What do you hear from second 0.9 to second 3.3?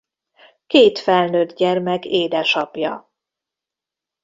felnőtt gyermek édesapja.